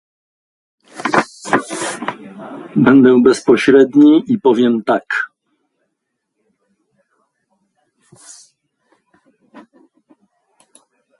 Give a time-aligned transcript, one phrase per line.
[2.75, 5.03] Będę bezpośredni i powiem tak